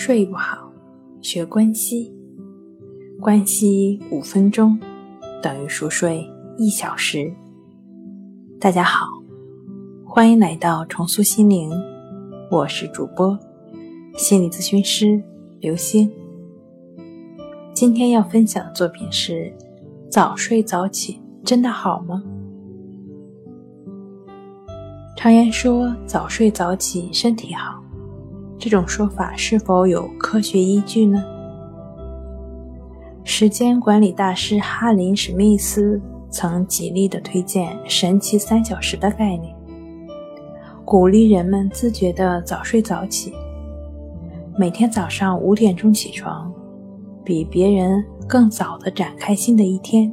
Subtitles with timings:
[0.00, 0.72] 睡不好，
[1.20, 2.14] 学关息。
[3.20, 4.78] 关息五分钟
[5.42, 6.24] 等于熟睡
[6.56, 7.34] 一小时。
[8.60, 9.08] 大家好，
[10.06, 11.68] 欢迎来到重塑心灵，
[12.48, 13.36] 我是主播
[14.16, 15.20] 心理咨询师
[15.58, 16.08] 刘星。
[17.74, 19.52] 今天要分享的作品是：
[20.08, 22.22] 早睡早起真的好吗？
[25.16, 27.82] 常言说早睡早起身体好。
[28.58, 31.24] 这种说法是否有科学依据呢？
[33.22, 39.54] 时间管理大师哈林·史密斯曾极力的推荐“神奇三小时”的概念，
[40.84, 43.32] 鼓励人们自觉的早睡早起，
[44.56, 46.52] 每天早上五点钟起床，
[47.22, 50.12] 比别人更早的展开新的一天，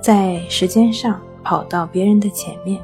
[0.00, 2.80] 在时间上跑到别人的前面。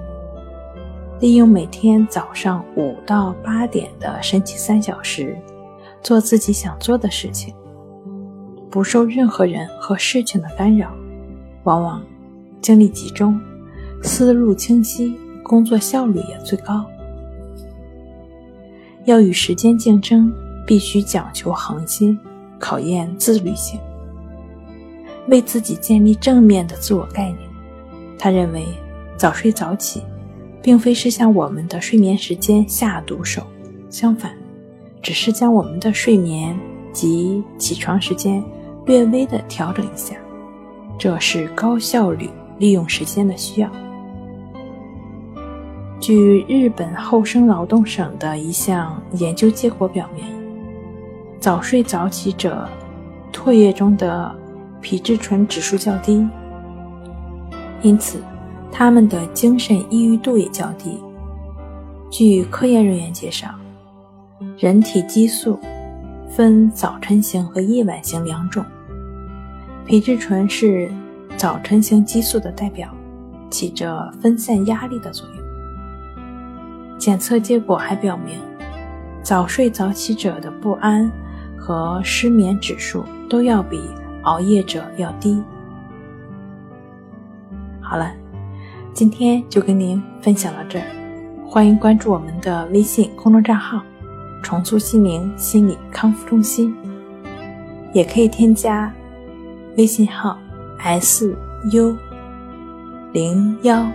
[1.18, 5.34] 利用每天早上五到八点的神奇三小时，
[6.02, 7.54] 做自己想做的事情，
[8.70, 10.92] 不受任何人和事情的干扰，
[11.64, 12.02] 往往
[12.60, 13.40] 精力集中，
[14.02, 16.84] 思路清晰，工作效率也最高。
[19.06, 20.30] 要与时间竞争，
[20.66, 22.18] 必须讲求恒心，
[22.58, 23.80] 考验自律性，
[25.28, 27.38] 为自己建立正面的自我概念。
[28.18, 28.66] 他认为，
[29.16, 30.02] 早睡早起。
[30.66, 33.40] 并非是向我们的睡眠时间下毒手，
[33.88, 34.32] 相反，
[35.00, 36.58] 只是将我们的睡眠
[36.92, 38.42] 及起床时间
[38.84, 40.16] 略微的调整一下，
[40.98, 42.28] 这是高效率
[42.58, 43.70] 利用时间的需要。
[46.00, 50.24] 据日本厚生劳动省的一项研究结果表明，
[51.38, 52.68] 早睡早起者
[53.32, 54.34] 唾液中的
[54.80, 56.26] 皮质醇指数较低，
[57.82, 58.20] 因此。
[58.78, 61.02] 他们的精神抑郁度也较低。
[62.10, 63.48] 据科研人员介绍，
[64.58, 65.58] 人体激素
[66.28, 68.62] 分早晨型和夜晚型两种，
[69.86, 70.90] 皮质醇是
[71.38, 72.86] 早晨型激素的代表，
[73.48, 76.98] 起着分散压力的作用。
[76.98, 78.38] 检测结果还表明，
[79.22, 81.10] 早睡早起者的不安
[81.58, 83.80] 和失眠指数都要比
[84.24, 85.42] 熬夜者要低。
[87.80, 88.12] 好了。
[88.96, 90.86] 今天就跟您分享到这儿，
[91.46, 93.82] 欢迎关注我们的微信公众账号
[94.42, 96.74] “重塑心灵心理康复中心”，
[97.92, 98.90] 也可以添加
[99.76, 100.38] 微信号
[100.78, 101.36] “s
[101.70, 101.94] u
[103.12, 103.86] 零幺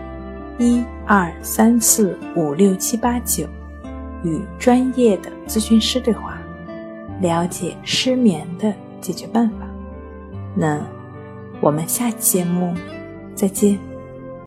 [0.60, 3.48] 一二三四五六七八九”，
[4.24, 6.38] 与专业的咨询师对话，
[7.22, 9.66] 了解失眠的解决办法。
[10.54, 10.80] 那
[11.60, 12.76] 我们下期节目
[13.34, 13.91] 再见。